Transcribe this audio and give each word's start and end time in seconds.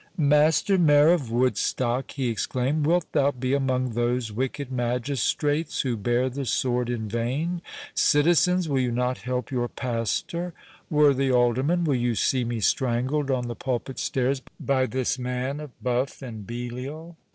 "Master 0.17 0.79
Mayor 0.79 1.09
of 1.09 1.29
Woodstock," 1.31 2.09
he 2.13 2.29
exclaimed, 2.29 2.87
"wilt 2.87 3.11
thou 3.11 3.29
be 3.29 3.53
among 3.53 3.91
those 3.91 4.31
wicked 4.31 4.71
magistrates, 4.71 5.81
who 5.81 5.95
bear 5.95 6.27
the 6.27 6.43
sword 6.43 6.89
in 6.89 7.07
vain?—Citizens, 7.07 8.67
will 8.67 8.79
you 8.79 8.91
not 8.91 9.19
help 9.19 9.51
your 9.51 9.67
pastor?—Worthy 9.67 11.31
Alderman, 11.31 11.83
will 11.83 11.93
you 11.93 12.15
see 12.15 12.43
me 12.43 12.59
strangled 12.59 13.29
on 13.29 13.47
the 13.47 13.53
pulpit 13.55 13.99
stairs 13.99 14.41
by 14.59 14.87
this 14.87 15.19
man 15.19 15.59
of 15.59 15.69
buff 15.83 16.23
and 16.23 16.47
Belial? 16.47 17.15